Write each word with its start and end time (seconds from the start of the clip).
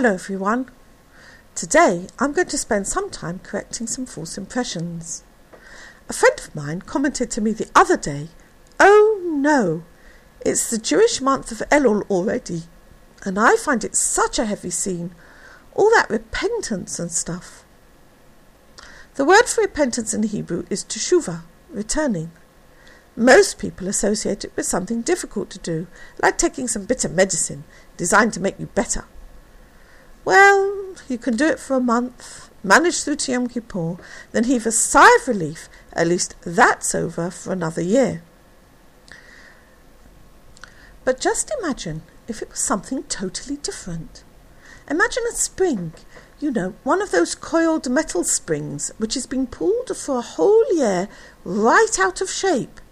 Hello 0.00 0.14
everyone. 0.14 0.70
Today 1.56 2.06
I'm 2.20 2.32
going 2.32 2.46
to 2.46 2.56
spend 2.56 2.86
some 2.86 3.10
time 3.10 3.40
correcting 3.40 3.88
some 3.88 4.06
false 4.06 4.38
impressions. 4.38 5.24
A 6.08 6.12
friend 6.12 6.38
of 6.38 6.54
mine 6.54 6.82
commented 6.82 7.32
to 7.32 7.40
me 7.40 7.50
the 7.50 7.68
other 7.74 7.96
day, 7.96 8.28
Oh 8.78 9.20
no, 9.24 9.82
it's 10.46 10.70
the 10.70 10.78
Jewish 10.78 11.20
month 11.20 11.50
of 11.50 11.68
Elul 11.68 12.08
already, 12.08 12.62
and 13.24 13.40
I 13.40 13.56
find 13.56 13.82
it 13.82 13.96
such 13.96 14.38
a 14.38 14.44
heavy 14.44 14.70
scene, 14.70 15.16
all 15.74 15.90
that 15.90 16.08
repentance 16.08 17.00
and 17.00 17.10
stuff. 17.10 17.64
The 19.16 19.24
word 19.24 19.46
for 19.46 19.62
repentance 19.62 20.14
in 20.14 20.22
Hebrew 20.22 20.64
is 20.70 20.84
teshuvah, 20.84 21.40
returning. 21.70 22.30
Most 23.16 23.58
people 23.58 23.88
associate 23.88 24.44
it 24.44 24.52
with 24.54 24.66
something 24.66 25.02
difficult 25.02 25.50
to 25.50 25.58
do, 25.58 25.88
like 26.22 26.38
taking 26.38 26.68
some 26.68 26.84
bitter 26.84 27.08
medicine 27.08 27.64
designed 27.96 28.32
to 28.34 28.40
make 28.40 28.60
you 28.60 28.66
better. 28.66 29.04
Well, 30.28 30.94
you 31.08 31.16
can 31.16 31.36
do 31.36 31.46
it 31.46 31.58
for 31.58 31.76
a 31.76 31.80
month, 31.80 32.50
manage 32.62 33.02
through 33.02 33.16
to 33.16 33.32
Yom 33.32 33.46
Kippur, 33.48 33.96
then 34.32 34.44
heave 34.44 34.66
a 34.66 34.70
sigh 34.70 35.16
of 35.16 35.26
relief. 35.26 35.70
At 35.94 36.08
least 36.08 36.36
that's 36.42 36.94
over 36.94 37.30
for 37.30 37.50
another 37.50 37.80
year. 37.80 38.20
But 41.02 41.18
just 41.18 41.50
imagine 41.58 42.02
if 42.26 42.42
it 42.42 42.50
was 42.50 42.58
something 42.58 43.04
totally 43.04 43.56
different. 43.56 44.22
Imagine 44.90 45.22
a 45.30 45.34
spring, 45.34 45.94
you 46.40 46.50
know, 46.50 46.74
one 46.84 47.00
of 47.00 47.10
those 47.10 47.34
coiled 47.34 47.88
metal 47.88 48.22
springs 48.22 48.90
which 48.98 49.14
has 49.14 49.24
been 49.24 49.46
pulled 49.46 49.96
for 49.96 50.18
a 50.18 50.32
whole 50.36 50.76
year 50.76 51.08
right 51.42 51.98
out 51.98 52.20
of 52.20 52.28
shape, 52.28 52.82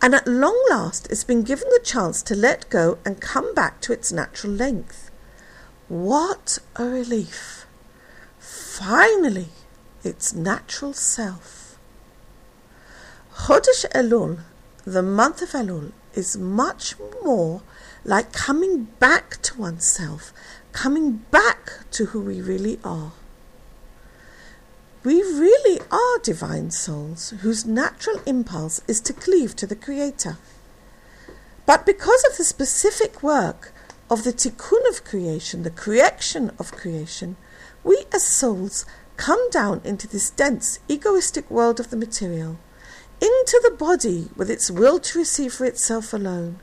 and 0.00 0.14
at 0.14 0.26
long 0.26 0.58
last 0.70 1.08
it's 1.10 1.24
been 1.24 1.42
given 1.42 1.68
the 1.68 1.84
chance 1.84 2.22
to 2.22 2.34
let 2.34 2.70
go 2.70 2.96
and 3.04 3.20
come 3.20 3.52
back 3.52 3.82
to 3.82 3.92
its 3.92 4.10
natural 4.10 4.54
length. 4.54 5.09
What 5.90 6.60
a 6.76 6.84
relief! 6.84 7.66
Finally, 8.38 9.48
its 10.04 10.32
natural 10.32 10.92
self. 10.92 11.76
Chodesh 13.34 13.84
Elul, 13.92 14.38
the 14.84 15.02
month 15.02 15.42
of 15.42 15.48
Elul, 15.48 15.90
is 16.14 16.36
much 16.36 16.94
more 17.24 17.62
like 18.04 18.32
coming 18.32 18.84
back 19.00 19.42
to 19.42 19.58
oneself, 19.58 20.32
coming 20.70 21.24
back 21.32 21.72
to 21.90 22.06
who 22.06 22.20
we 22.20 22.40
really 22.40 22.78
are. 22.84 23.10
We 25.02 25.22
really 25.22 25.80
are 25.90 26.18
divine 26.22 26.70
souls 26.70 27.30
whose 27.40 27.66
natural 27.66 28.20
impulse 28.26 28.80
is 28.86 29.00
to 29.00 29.12
cleave 29.12 29.56
to 29.56 29.66
the 29.66 29.74
Creator. 29.74 30.38
But 31.66 31.84
because 31.84 32.24
of 32.30 32.36
the 32.36 32.44
specific 32.44 33.24
work 33.24 33.72
of 34.10 34.24
the 34.24 34.32
tikkun 34.32 34.88
of 34.88 35.04
creation, 35.04 35.62
the 35.62 35.70
correction 35.70 36.50
of 36.58 36.72
creation, 36.72 37.36
we 37.84 38.04
as 38.12 38.26
souls 38.26 38.84
come 39.16 39.48
down 39.50 39.80
into 39.84 40.08
this 40.08 40.30
dense, 40.30 40.80
egoistic 40.88 41.48
world 41.48 41.78
of 41.78 41.90
the 41.90 41.96
material, 41.96 42.58
into 43.20 43.60
the 43.62 43.70
body 43.70 44.28
with 44.36 44.50
its 44.50 44.70
will 44.70 44.98
to 44.98 45.18
receive 45.18 45.54
for 45.54 45.64
itself 45.64 46.12
alone. 46.12 46.58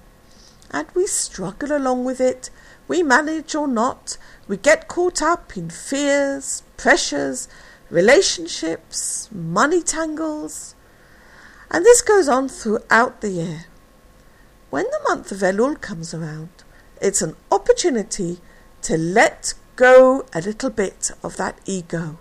And 0.71 0.87
we 0.93 1.07
struggle 1.07 1.71
along 1.71 2.03
with 2.03 2.19
it, 2.19 2.49
we 2.87 3.01
manage 3.01 3.55
or 3.55 3.67
not, 3.67 4.17
we 4.47 4.57
get 4.57 4.89
caught 4.89 5.21
up 5.21 5.55
in 5.55 5.69
fears, 5.69 6.63
pressures, 6.75 7.47
relationships, 7.89 9.29
money 9.31 9.81
tangles. 9.81 10.75
And 11.71 11.85
this 11.85 12.01
goes 12.01 12.27
on 12.27 12.49
throughout 12.49 13.21
the 13.21 13.29
year. 13.29 13.65
When 14.69 14.85
the 14.85 14.99
month 15.07 15.31
of 15.31 15.39
Elul 15.39 15.79
comes 15.79 16.13
around, 16.13 16.49
it's 17.01 17.21
an 17.21 17.35
opportunity 17.51 18.39
to 18.83 18.97
let 18.97 19.53
go 19.75 20.25
a 20.33 20.41
little 20.41 20.69
bit 20.69 21.11
of 21.23 21.37
that 21.37 21.59
ego, 21.65 22.17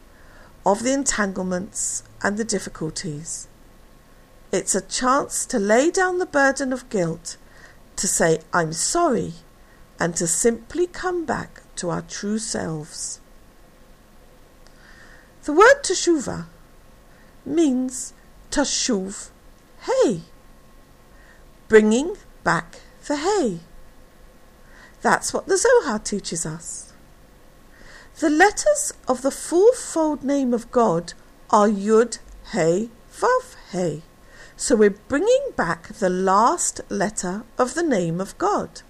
of 0.64 0.82
the 0.82 0.92
entanglements 0.92 2.02
and 2.22 2.36
the 2.36 2.44
difficulties. 2.44 3.48
It's 4.52 4.74
a 4.74 4.80
chance 4.80 5.46
to 5.46 5.58
lay 5.58 5.90
down 5.90 6.18
the 6.18 6.26
burden 6.26 6.72
of 6.72 6.88
guilt, 6.88 7.36
to 7.96 8.06
say, 8.06 8.40
I'm 8.52 8.72
sorry, 8.72 9.34
and 9.98 10.14
to 10.16 10.26
simply 10.26 10.86
come 10.86 11.24
back 11.24 11.62
to 11.76 11.90
our 11.90 12.02
true 12.02 12.38
selves. 12.38 13.20
The 15.44 15.52
word 15.52 15.82
teshuvah 15.82 16.46
means 17.44 18.12
tashuv 18.50 19.30
hay, 19.82 20.22
bringing 21.68 22.16
back 22.42 22.80
the 23.06 23.16
hay. 23.16 23.60
That's 25.06 25.32
what 25.32 25.46
the 25.46 25.56
Zohar 25.56 26.00
teaches 26.00 26.44
us. 26.44 26.92
The 28.18 28.28
letters 28.28 28.92
of 29.06 29.22
the 29.22 29.30
fourfold 29.30 30.24
name 30.24 30.52
of 30.52 30.68
God 30.72 31.12
are 31.48 31.68
Yud, 31.68 32.18
He, 32.50 32.90
Vav, 33.12 33.54
He. 33.70 34.02
So 34.56 34.74
we're 34.74 34.98
bringing 35.06 35.52
back 35.54 35.86
the 35.86 36.10
last 36.10 36.80
letter 36.88 37.44
of 37.56 37.74
the 37.74 37.84
name 37.84 38.20
of 38.20 38.36
God. 38.36 38.82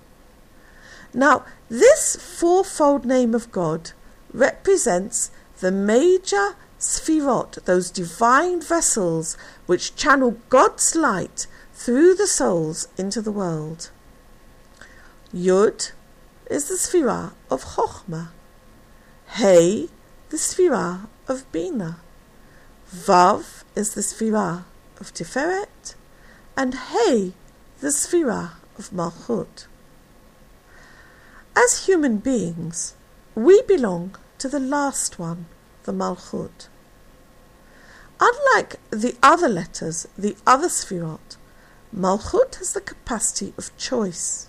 Now, 1.12 1.44
this 1.69 2.16
fourfold 2.16 3.04
name 3.04 3.34
of 3.34 3.53
God 3.53 3.91
represents 4.33 5.31
the 5.60 5.71
major 5.71 6.56
sphirot, 6.81 7.62
those 7.66 7.91
divine 7.91 8.62
vessels 8.62 9.37
which 9.66 9.94
channel 9.97 10.38
God's 10.48 10.97
light 10.97 11.47
through 11.75 12.15
the 12.15 12.27
souls 12.27 12.88
into 12.97 13.21
the 13.21 13.33
world. 13.33 13.91
Yud 15.34 15.93
is 16.50 16.68
the 16.68 16.74
Sphira 16.74 17.32
of 17.50 17.64
Chochmah. 17.64 18.28
Hey, 19.26 19.88
the 20.30 20.36
Sphira 20.36 21.08
of 21.28 21.50
Bina. 21.52 21.98
Vav 22.92 23.64
is 23.74 23.94
the 23.94 24.00
Sphira 24.00 24.64
of 25.00 25.12
Tiferet. 25.12 25.94
And 26.56 26.74
Hey, 26.74 27.32
the 27.80 27.88
Sphira 27.88 28.52
of 28.78 28.90
Malchut. 28.90 29.66
As 31.56 31.86
human 31.86 32.18
beings, 32.18 32.94
we 33.34 33.62
belong 33.62 34.16
to 34.38 34.48
the 34.48 34.60
last 34.60 35.18
one, 35.18 35.46
the 35.84 35.92
Malchut. 35.92 36.68
Unlike 38.20 38.80
the 38.90 39.16
other 39.22 39.48
letters, 39.48 40.06
the 40.16 40.36
other 40.46 40.68
Sphirot, 40.68 41.36
Malchut 41.94 42.56
has 42.56 42.72
the 42.72 42.80
capacity 42.80 43.52
of 43.58 43.76
choice. 43.76 44.48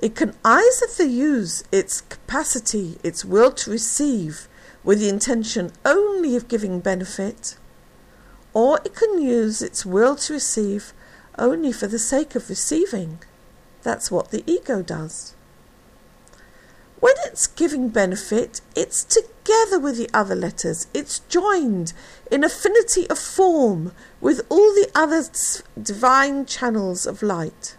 It 0.00 0.16
can 0.16 0.34
either 0.44 1.04
use 1.04 1.62
its 1.70 2.00
capacity, 2.00 2.98
its 3.04 3.22
will 3.24 3.52
to 3.52 3.70
receive, 3.70 4.48
with 4.82 4.98
the 4.98 5.10
intention 5.10 5.72
only 5.84 6.36
of 6.36 6.48
giving 6.48 6.80
benefit, 6.80 7.58
or 8.54 8.80
it 8.84 8.94
can 8.94 9.20
use 9.20 9.60
its 9.60 9.84
will 9.84 10.16
to 10.16 10.32
receive 10.32 10.94
only 11.38 11.70
for 11.70 11.86
the 11.86 11.98
sake 11.98 12.34
of 12.34 12.48
receiving. 12.48 13.18
That's 13.82 14.10
what 14.10 14.30
the 14.30 14.42
ego 14.46 14.82
does. 14.82 15.34
When 17.00 17.14
it's 17.26 17.46
giving 17.46 17.90
benefit, 17.90 18.62
it's 18.74 19.04
together 19.04 19.78
with 19.78 19.96
the 19.96 20.10
other 20.14 20.34
letters. 20.34 20.86
It's 20.94 21.20
joined 21.28 21.92
in 22.30 22.42
affinity 22.42 23.08
of 23.10 23.18
form 23.18 23.92
with 24.20 24.46
all 24.48 24.72
the 24.74 24.90
other 24.94 25.24
divine 25.82 26.46
channels 26.46 27.06
of 27.06 27.22
light. 27.22 27.76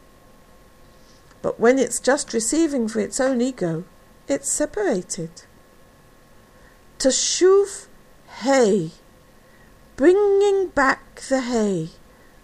But 1.41 1.59
when 1.59 1.79
it's 1.79 1.99
just 1.99 2.33
receiving 2.33 2.87
for 2.87 2.99
its 2.99 3.19
own 3.19 3.41
ego, 3.41 3.83
it's 4.27 4.51
separated. 4.51 5.43
Tashuv 6.99 7.87
hay, 8.41 8.91
bringing 9.95 10.67
back 10.67 11.21
the 11.21 11.41
hay, 11.41 11.89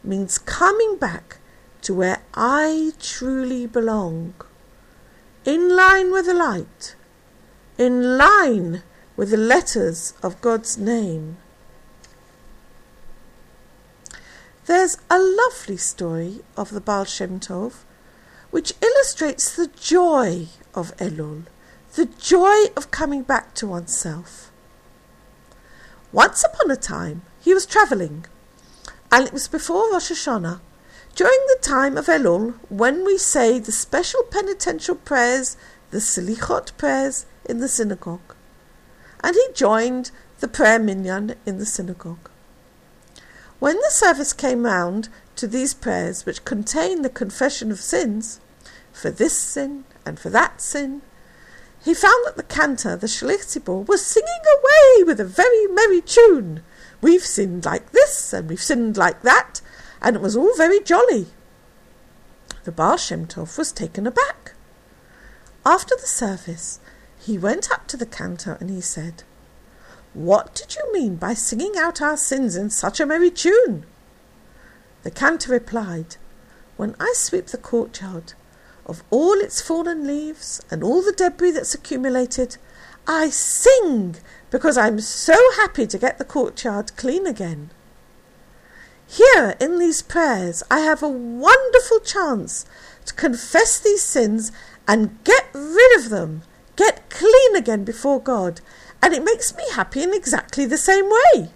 means 0.03 0.37
coming 0.37 0.97
back 0.97 1.37
to 1.81 1.93
where 1.93 2.23
I 2.33 2.93
truly 2.99 3.67
belong, 3.67 4.33
in 5.45 5.75
line 5.75 6.11
with 6.11 6.25
the 6.25 6.33
light, 6.33 6.95
in 7.77 8.17
line 8.17 8.81
with 9.15 9.29
the 9.29 9.37
letters 9.37 10.13
of 10.23 10.41
God's 10.41 10.77
name. 10.77 11.37
There's 14.65 14.97
a 15.09 15.19
lovely 15.19 15.77
story 15.77 16.41
of 16.57 16.71
the 16.71 16.81
Baal 16.81 17.05
Shem 17.05 17.39
Tov 17.39 17.83
which 18.57 18.73
illustrates 18.81 19.55
the 19.55 19.67
joy 19.79 20.47
of 20.73 20.91
Elul, 20.97 21.43
the 21.93 22.07
joy 22.07 22.65
of 22.75 22.89
coming 22.89 23.21
back 23.21 23.53
to 23.53 23.67
oneself. 23.67 24.51
Once 26.11 26.43
upon 26.43 26.71
a 26.71 26.75
time, 26.75 27.21
he 27.39 27.53
was 27.53 27.67
travelling, 27.67 28.25
and 29.11 29.27
it 29.27 29.31
was 29.31 29.47
before 29.47 29.91
Rosh 29.91 30.11
Hashanah, 30.11 30.59
during 31.13 31.37
the 31.45 31.59
time 31.61 31.97
of 31.97 32.07
Elul, 32.07 32.55
when 32.67 33.05
we 33.05 33.19
say 33.19 33.59
the 33.59 33.71
special 33.71 34.23
penitential 34.23 34.95
prayers, 34.95 35.55
the 35.91 35.99
Selichot 35.99 36.75
prayers, 36.79 37.27
in 37.45 37.59
the 37.59 37.67
synagogue. 37.67 38.33
And 39.23 39.35
he 39.35 39.53
joined 39.53 40.09
the 40.39 40.47
prayer 40.47 40.79
minyan 40.79 41.35
in 41.45 41.59
the 41.59 41.65
synagogue. 41.67 42.31
When 43.59 43.75
the 43.75 43.91
service 43.91 44.33
came 44.33 44.65
round 44.65 45.09
to 45.35 45.45
these 45.45 45.75
prayers, 45.75 46.25
which 46.25 46.43
contain 46.43 47.03
the 47.03 47.09
confession 47.09 47.71
of 47.71 47.79
sins, 47.79 48.39
for 48.97 49.11
this 49.11 49.37
sin 49.37 49.85
and 50.05 50.19
for 50.19 50.29
that 50.31 50.59
sin, 50.59 51.01
he 51.83 51.93
found 51.93 52.25
that 52.25 52.35
the 52.35 52.43
cantor, 52.43 52.95
the 52.95 53.07
Shliach 53.07 53.87
was 53.87 54.05
singing 54.05 54.41
away 54.57 55.03
with 55.03 55.19
a 55.19 55.25
very 55.25 55.67
merry 55.67 56.01
tune. 56.01 56.63
We've 56.99 57.23
sinned 57.23 57.63
like 57.65 57.91
this, 57.91 58.33
and 58.33 58.49
we've 58.49 58.61
sinned 58.61 58.97
like 58.97 59.21
that, 59.21 59.61
and 60.01 60.15
it 60.15 60.21
was 60.21 60.35
all 60.35 60.55
very 60.57 60.81
jolly. 60.81 61.27
The 62.63 62.71
Baal 62.71 62.97
Shem 62.97 63.27
Tov 63.27 63.57
was 63.57 63.71
taken 63.71 64.07
aback. 64.07 64.53
After 65.65 65.95
the 65.95 66.07
service, 66.07 66.79
he 67.19 67.37
went 67.37 67.71
up 67.71 67.87
to 67.87 67.97
the 67.97 68.05
cantor 68.05 68.57
and 68.59 68.69
he 68.69 68.81
said, 68.81 69.23
What 70.13 70.55
did 70.55 70.75
you 70.75 70.91
mean 70.91 71.15
by 71.17 71.33
singing 71.35 71.73
out 71.77 72.01
our 72.01 72.17
sins 72.17 72.55
in 72.55 72.69
such 72.69 72.99
a 72.99 73.05
merry 73.05 73.29
tune? 73.29 73.85
The 75.03 75.11
cantor 75.11 75.51
replied, 75.51 76.17
When 76.75 76.95
I 76.99 77.13
sweep 77.15 77.47
the 77.47 77.57
courtyard, 77.57 78.33
of 78.87 79.03
all 79.11 79.33
its 79.33 79.61
fallen 79.61 80.07
leaves 80.07 80.61
and 80.71 80.83
all 80.83 81.03
the 81.03 81.11
debris 81.11 81.51
that's 81.51 81.75
accumulated, 81.75 82.57
I 83.05 83.29
sing 83.29 84.15
because 84.49 84.77
I'm 84.77 84.99
so 84.99 85.35
happy 85.57 85.85
to 85.85 85.97
get 85.97 86.17
the 86.17 86.25
courtyard 86.25 86.95
clean 86.95 87.27
again. 87.27 87.69
Here 89.07 89.55
in 89.59 89.79
these 89.79 90.01
prayers, 90.01 90.63
I 90.71 90.79
have 90.79 91.03
a 91.03 91.09
wonderful 91.09 91.99
chance 91.99 92.65
to 93.05 93.13
confess 93.13 93.79
these 93.79 94.03
sins 94.03 94.51
and 94.87 95.23
get 95.23 95.47
rid 95.53 95.99
of 95.99 96.09
them, 96.09 96.41
get 96.75 97.09
clean 97.09 97.55
again 97.55 97.83
before 97.83 98.21
God, 98.21 98.61
and 99.01 99.13
it 99.13 99.23
makes 99.23 99.55
me 99.55 99.63
happy 99.71 100.03
in 100.03 100.13
exactly 100.13 100.65
the 100.65 100.77
same 100.77 101.09
way. 101.09 101.51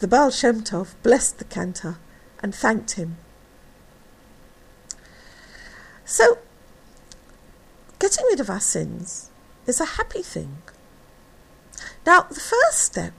The 0.00 0.08
Baal 0.08 0.30
Shem 0.30 0.62
Tov 0.62 0.94
blessed 1.02 1.38
the 1.38 1.44
cantor 1.44 1.98
and 2.42 2.54
thanked 2.54 2.92
him. 2.92 3.16
So, 6.10 6.38
getting 8.00 8.24
rid 8.26 8.40
of 8.40 8.50
our 8.50 8.58
sins 8.58 9.30
is 9.64 9.80
a 9.80 9.94
happy 9.94 10.22
thing. 10.22 10.56
Now, 12.04 12.22
the 12.22 12.40
first 12.40 12.80
step 12.80 13.12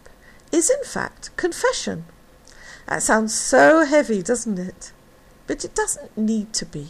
is 0.51 0.69
in 0.69 0.83
fact 0.83 1.33
confession. 1.37 2.03
That 2.87 3.01
sounds 3.01 3.33
so 3.33 3.85
heavy, 3.85 4.21
doesn't 4.21 4.59
it? 4.59 4.91
But 5.47 5.63
it 5.63 5.73
doesn't 5.73 6.17
need 6.17 6.51
to 6.51 6.65
be. 6.65 6.89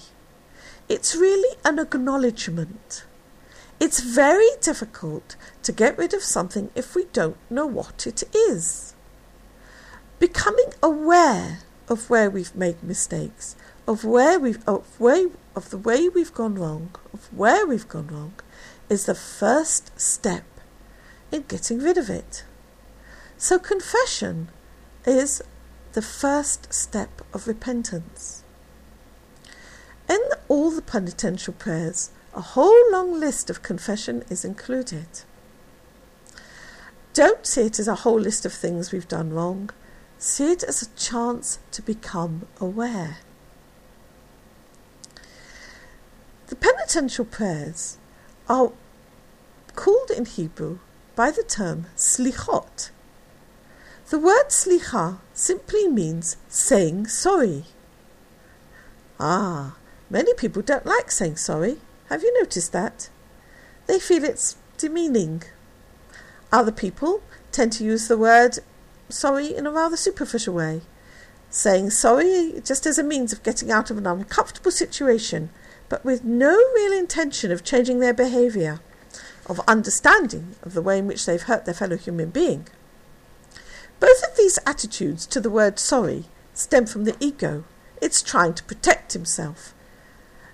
It's 0.89 1.15
really 1.15 1.55
an 1.63 1.77
acknowledgement. 1.77 3.05
It's 3.79 3.99
very 3.99 4.49
difficult 4.59 5.35
to 5.61 5.71
get 5.71 5.99
rid 5.99 6.15
of 6.15 6.23
something 6.23 6.71
if 6.73 6.95
we 6.95 7.05
don't 7.13 7.37
know 7.47 7.67
what 7.67 8.07
it 8.07 8.23
is. 8.33 8.95
Becoming 10.17 10.73
aware 10.81 11.59
of 11.87 12.09
where 12.09 12.31
we've 12.31 12.55
made 12.55 12.81
mistakes, 12.81 13.55
of 13.87 14.03
where 14.03 14.39
we've 14.39 14.67
of 14.67 14.99
where 14.99 15.27
of 15.55 15.69
the 15.69 15.77
way 15.77 16.09
we've 16.09 16.33
gone 16.33 16.55
wrong, 16.55 16.95
of 17.13 17.31
where 17.33 17.65
we've 17.65 17.87
gone 17.87 18.07
wrong, 18.07 18.33
is 18.89 19.05
the 19.05 19.15
first 19.15 19.99
step 19.99 20.45
in 21.31 21.43
getting 21.43 21.79
rid 21.79 21.97
of 21.97 22.09
it. 22.09 22.43
So, 23.37 23.57
confession 23.57 24.49
is 25.05 25.41
the 25.93 26.01
first 26.01 26.73
step 26.73 27.21
of 27.33 27.47
repentance. 27.47 28.43
In 30.07 30.19
all 30.47 30.71
the 30.71 30.81
penitential 30.81 31.53
prayers, 31.53 32.11
a 32.33 32.41
whole 32.41 32.91
long 32.91 33.19
list 33.19 33.49
of 33.49 33.63
confession 33.63 34.23
is 34.29 34.45
included. 34.45 35.07
Don't 37.13 37.45
see 37.45 37.63
it 37.63 37.79
as 37.79 37.89
a 37.89 37.95
whole 37.95 38.19
list 38.19 38.45
of 38.45 38.53
things 38.53 38.91
we've 38.91 39.07
done 39.07 39.33
wrong. 39.33 39.69
See 40.17 40.51
it 40.51 40.63
as 40.63 40.81
a 40.81 40.95
chance 40.95 41.59
to 41.71 41.81
become 41.81 42.47
aware. 42.59 43.17
The 46.47 46.55
penitential 46.91 47.23
prayers 47.23 47.97
are 48.49 48.69
called 49.77 50.11
in 50.11 50.25
Hebrew 50.25 50.79
by 51.15 51.31
the 51.31 51.41
term 51.41 51.85
slichot. 51.95 52.89
The 54.09 54.19
word 54.19 54.49
slicha 54.49 55.19
simply 55.33 55.87
means 55.87 56.35
saying 56.49 57.07
sorry. 57.07 57.63
Ah, 59.21 59.77
many 60.09 60.33
people 60.33 60.61
don't 60.61 60.85
like 60.85 61.11
saying 61.11 61.37
sorry. 61.37 61.77
Have 62.09 62.23
you 62.23 62.37
noticed 62.41 62.73
that? 62.73 63.09
They 63.87 63.97
feel 63.97 64.25
it's 64.25 64.57
demeaning. 64.77 65.43
Other 66.51 66.73
people 66.73 67.23
tend 67.53 67.71
to 67.73 67.85
use 67.85 68.09
the 68.09 68.17
word 68.17 68.59
sorry 69.07 69.55
in 69.55 69.65
a 69.65 69.71
rather 69.71 69.95
superficial 69.95 70.55
way, 70.55 70.81
saying 71.49 71.91
sorry 71.91 72.61
just 72.65 72.85
as 72.85 72.99
a 72.99 73.03
means 73.03 73.31
of 73.31 73.43
getting 73.43 73.71
out 73.71 73.89
of 73.89 73.97
an 73.97 74.07
uncomfortable 74.07 74.71
situation 74.71 75.51
but 75.91 76.05
with 76.05 76.23
no 76.23 76.55
real 76.73 76.93
intention 76.93 77.51
of 77.51 77.65
changing 77.65 77.99
their 77.99 78.13
behaviour, 78.13 78.79
of 79.45 79.59
understanding 79.67 80.55
of 80.63 80.73
the 80.73 80.81
way 80.81 80.97
in 80.97 81.05
which 81.05 81.25
they've 81.25 81.41
hurt 81.41 81.65
their 81.65 81.73
fellow 81.73 81.97
human 81.97 82.29
being. 82.29 82.65
Both 83.99 84.23
of 84.23 84.37
these 84.37 84.57
attitudes 84.65 85.27
to 85.27 85.41
the 85.41 85.49
word 85.49 85.79
sorry 85.79 86.27
stem 86.53 86.85
from 86.85 87.03
the 87.03 87.17
ego. 87.19 87.65
It's 88.01 88.21
trying 88.21 88.53
to 88.53 88.63
protect 88.63 89.11
himself. 89.11 89.73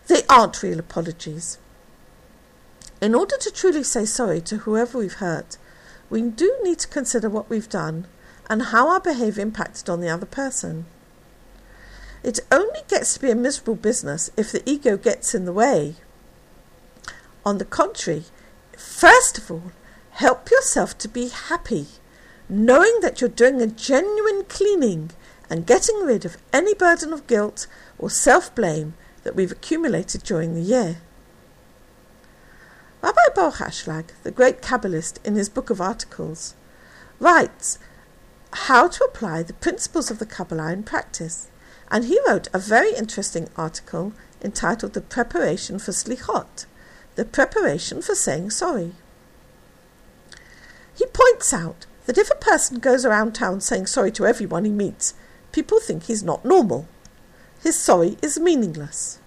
They 0.07 0.23
aren't 0.27 0.63
real 0.63 0.79
apologies. 0.79 1.59
In 2.99 3.13
order 3.13 3.37
to 3.37 3.51
truly 3.51 3.83
say 3.83 4.05
sorry 4.05 4.41
to 4.41 4.57
whoever 4.57 4.97
we've 4.97 5.21
hurt, 5.21 5.57
we 6.09 6.23
do 6.23 6.51
need 6.63 6.79
to 6.79 6.87
consider 6.87 7.29
what 7.29 7.47
we've 7.47 7.69
done 7.69 8.07
and 8.49 8.63
how 8.63 8.89
our 8.89 8.99
behaviour 8.99 9.43
impacted 9.43 9.87
on 9.87 10.01
the 10.01 10.09
other 10.09 10.25
person. 10.25 10.87
It 12.23 12.39
only 12.51 12.81
gets 12.87 13.13
to 13.13 13.19
be 13.19 13.31
a 13.31 13.35
miserable 13.35 13.75
business 13.75 14.29
if 14.35 14.51
the 14.51 14.67
ego 14.69 14.97
gets 14.97 15.35
in 15.35 15.45
the 15.45 15.53
way. 15.53 15.95
On 17.45 17.57
the 17.57 17.65
contrary, 17.65 18.25
first 18.77 19.37
of 19.37 19.51
all, 19.51 19.71
help 20.11 20.49
yourself 20.49 20.97
to 20.97 21.07
be 21.07 21.29
happy, 21.29 21.87
knowing 22.49 22.99
that 23.01 23.21
you're 23.21 23.29
doing 23.29 23.61
a 23.61 23.67
genuine 23.67 24.43
cleaning 24.45 25.11
and 25.49 25.65
getting 25.65 25.99
rid 26.03 26.25
of 26.25 26.37
any 26.51 26.73
burden 26.73 27.13
of 27.13 27.27
guilt 27.27 27.67
or 27.97 28.09
self 28.09 28.53
blame 28.53 28.95
that 29.23 29.35
we've 29.35 29.51
accumulated 29.51 30.23
during 30.23 30.53
the 30.53 30.61
year. 30.61 30.97
Rabbi 33.01 33.21
Baruch 33.35 33.55
Ashlag, 33.55 34.09
the 34.23 34.31
great 34.31 34.61
Kabbalist, 34.61 35.25
in 35.25 35.35
his 35.35 35.49
book 35.49 35.69
of 35.69 35.79
articles, 35.79 36.55
writes 37.19 37.79
how 38.51 38.87
to 38.87 39.03
apply 39.03 39.43
the 39.43 39.53
principles 39.53 40.09
of 40.09 40.19
the 40.19 40.25
Kabbalah 40.25 40.73
in 40.73 40.83
practice 40.83 41.47
and 41.89 42.05
he 42.05 42.19
wrote 42.27 42.47
a 42.53 42.59
very 42.59 42.93
interesting 42.93 43.49
article 43.55 44.13
entitled 44.41 44.93
The 44.93 45.01
Preparation 45.01 45.79
for 45.79 45.91
Slichot, 45.91 46.65
the 47.15 47.25
preparation 47.25 48.01
for 48.01 48.15
saying 48.15 48.51
sorry. 48.51 48.93
He 50.95 51.05
points 51.07 51.53
out 51.53 51.85
that 52.05 52.17
if 52.17 52.29
a 52.29 52.35
person 52.35 52.79
goes 52.79 53.05
around 53.05 53.33
town 53.33 53.61
saying 53.61 53.87
sorry 53.87 54.11
to 54.11 54.25
everyone 54.25 54.65
he 54.65 54.71
meets, 54.71 55.13
people 55.51 55.79
think 55.79 56.03
he's 56.03 56.23
not 56.23 56.45
normal. 56.45 56.87
His 57.61 57.79
sorry 57.79 58.17
is 58.21 58.39
meaningless. 58.39 59.19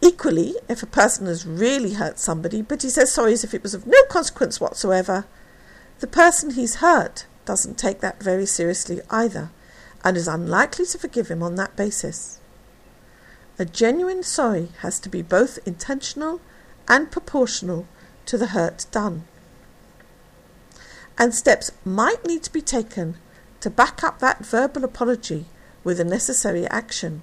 Equally, 0.00 0.54
if 0.68 0.82
a 0.82 0.86
person 0.86 1.26
has 1.26 1.46
really 1.46 1.94
hurt 1.94 2.18
somebody, 2.18 2.62
but 2.62 2.82
he 2.82 2.90
says 2.90 3.12
sorry 3.12 3.32
as 3.32 3.44
if 3.44 3.54
it 3.54 3.62
was 3.62 3.74
of 3.74 3.86
no 3.86 4.02
consequence 4.08 4.60
whatsoever, 4.60 5.26
the 6.00 6.06
person 6.06 6.50
he's 6.50 6.76
hurt 6.76 7.26
doesn't 7.44 7.78
take 7.78 8.00
that 8.00 8.22
very 8.22 8.46
seriously 8.46 9.00
either 9.10 9.50
and 10.04 10.16
is 10.16 10.28
unlikely 10.28 10.86
to 10.86 10.98
forgive 10.98 11.28
him 11.28 11.42
on 11.42 11.56
that 11.56 11.76
basis. 11.76 12.40
A 13.58 13.64
genuine 13.64 14.22
sorry 14.22 14.68
has 14.80 15.00
to 15.00 15.08
be 15.08 15.22
both 15.22 15.58
intentional 15.66 16.40
and 16.86 17.10
proportional 17.10 17.86
to 18.26 18.38
the 18.38 18.48
hurt 18.48 18.86
done. 18.90 19.24
And 21.18 21.34
steps 21.34 21.72
might 21.84 22.24
need 22.24 22.44
to 22.44 22.52
be 22.52 22.60
taken 22.60 23.16
to 23.60 23.70
back 23.70 24.04
up 24.04 24.20
that 24.20 24.46
verbal 24.46 24.84
apology 24.84 25.46
with 25.82 25.96
the 25.98 26.04
necessary 26.04 26.66
action. 26.68 27.22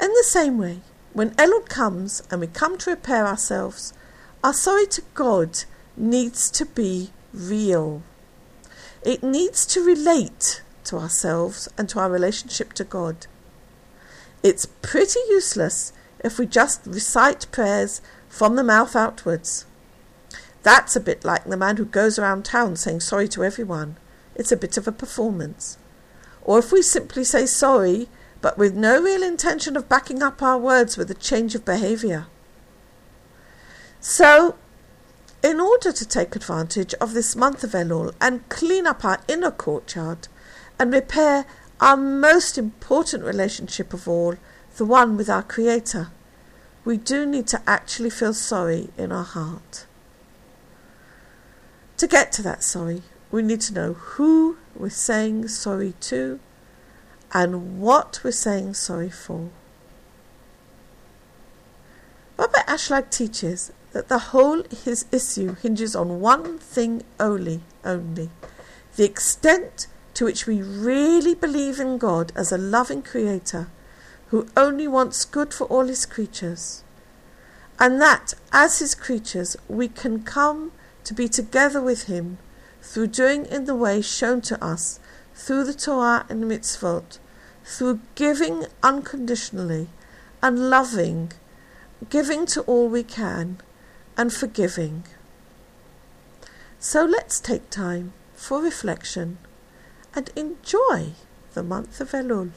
In 0.00 0.12
the 0.12 0.24
same 0.24 0.58
way, 0.58 0.80
when 1.12 1.30
Elul 1.30 1.68
comes 1.68 2.22
and 2.30 2.40
we 2.40 2.46
come 2.46 2.78
to 2.78 2.90
repair 2.90 3.26
ourselves, 3.26 3.92
our 4.44 4.52
sorry 4.52 4.86
to 4.86 5.02
God 5.14 5.64
needs 5.96 6.50
to 6.52 6.64
be 6.64 7.10
real. 7.32 8.02
It 9.02 9.22
needs 9.22 9.64
to 9.66 9.84
relate 9.84 10.62
to 10.84 10.96
ourselves 10.96 11.68
and 11.78 11.88
to 11.90 12.00
our 12.00 12.10
relationship 12.10 12.72
to 12.74 12.84
God. 12.84 13.26
It's 14.42 14.66
pretty 14.66 15.20
useless 15.28 15.92
if 16.20 16.38
we 16.38 16.46
just 16.46 16.86
recite 16.86 17.50
prayers 17.52 18.00
from 18.28 18.56
the 18.56 18.64
mouth 18.64 18.96
outwards. 18.96 19.66
That's 20.62 20.96
a 20.96 21.00
bit 21.00 21.24
like 21.24 21.44
the 21.44 21.56
man 21.56 21.76
who 21.76 21.84
goes 21.84 22.18
around 22.18 22.44
town 22.44 22.76
saying 22.76 23.00
sorry 23.00 23.28
to 23.28 23.44
everyone. 23.44 23.96
It's 24.34 24.52
a 24.52 24.56
bit 24.56 24.76
of 24.76 24.86
a 24.86 24.92
performance. 24.92 25.78
Or 26.42 26.58
if 26.58 26.72
we 26.72 26.82
simply 26.82 27.24
say 27.24 27.46
sorry, 27.46 28.08
but 28.40 28.58
with 28.58 28.74
no 28.74 29.02
real 29.02 29.22
intention 29.22 29.76
of 29.76 29.88
backing 29.88 30.22
up 30.22 30.42
our 30.42 30.58
words 30.58 30.96
with 30.96 31.10
a 31.10 31.14
change 31.14 31.54
of 31.54 31.64
behaviour. 31.64 32.26
So, 34.00 34.56
in 35.42 35.60
order 35.60 35.92
to 35.92 36.06
take 36.06 36.34
advantage 36.34 36.94
of 36.94 37.14
this 37.14 37.36
month 37.36 37.62
of 37.62 37.72
Elul 37.72 38.12
and 38.20 38.48
clean 38.48 38.86
up 38.86 39.04
our 39.04 39.20
inner 39.28 39.50
courtyard 39.50 40.28
and 40.78 40.92
repair 40.92 41.46
our 41.80 41.96
most 41.96 42.58
important 42.58 43.24
relationship 43.24 43.92
of 43.92 44.08
all, 44.08 44.34
the 44.76 44.84
one 44.84 45.16
with 45.16 45.30
our 45.30 45.42
Creator, 45.42 46.08
we 46.84 46.96
do 46.96 47.24
need 47.24 47.46
to 47.48 47.62
actually 47.66 48.10
feel 48.10 48.34
sorry 48.34 48.90
in 48.96 49.12
our 49.12 49.24
heart. 49.24 49.86
To 51.98 52.06
get 52.06 52.32
to 52.32 52.42
that 52.42 52.62
sorry, 52.62 53.02
we 53.30 53.42
need 53.42 53.60
to 53.62 53.74
know 53.74 53.92
who 53.92 54.56
we're 54.74 54.90
saying 54.90 55.48
sorry 55.48 55.94
to 56.00 56.40
and 57.32 57.80
what 57.80 58.20
we're 58.24 58.30
saying 58.32 58.74
sorry 58.74 59.10
for. 59.10 59.50
Rabbi 62.38 62.57
Ashlag 62.68 63.10
teaches 63.10 63.72
that 63.92 64.08
the 64.08 64.18
whole 64.18 64.62
his 64.84 65.06
issue 65.10 65.54
hinges 65.54 65.96
on 65.96 66.20
one 66.20 66.58
thing 66.58 67.02
only, 67.18 67.62
only 67.84 68.30
the 68.96 69.04
extent 69.04 69.86
to 70.12 70.24
which 70.24 70.46
we 70.46 70.60
really 70.60 71.34
believe 71.34 71.78
in 71.78 71.96
God 71.98 72.32
as 72.34 72.50
a 72.50 72.58
loving 72.58 73.00
creator 73.00 73.70
who 74.28 74.48
only 74.56 74.88
wants 74.88 75.24
good 75.24 75.54
for 75.54 75.64
all 75.68 75.86
his 75.86 76.04
creatures, 76.04 76.82
and 77.78 78.00
that 78.00 78.34
as 78.52 78.80
his 78.80 78.94
creatures 78.94 79.56
we 79.68 79.88
can 79.88 80.22
come 80.22 80.72
to 81.04 81.14
be 81.14 81.28
together 81.28 81.80
with 81.80 82.04
him 82.04 82.38
through 82.82 83.06
doing 83.06 83.46
in 83.46 83.64
the 83.64 83.74
way 83.74 84.02
shown 84.02 84.40
to 84.42 84.62
us 84.62 85.00
through 85.34 85.64
the 85.64 85.72
Torah 85.72 86.26
and 86.28 86.44
mitzvot, 86.44 87.18
through 87.64 88.00
giving 88.16 88.66
unconditionally 88.82 89.88
and 90.42 90.68
loving, 90.68 91.32
giving 92.08 92.46
to 92.46 92.62
all 92.62 92.88
we 92.88 93.02
can, 93.02 93.58
and 94.16 94.32
forgiving. 94.32 95.04
So 96.78 97.04
let's 97.04 97.40
take 97.40 97.70
time 97.70 98.12
for 98.34 98.60
reflection 98.60 99.38
and 100.14 100.30
enjoy 100.36 101.12
the 101.54 101.62
month 101.62 102.00
of 102.00 102.10
Elul. 102.12 102.52